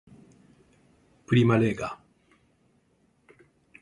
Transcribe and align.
Prima 1.27 1.59
Lega 1.61 1.89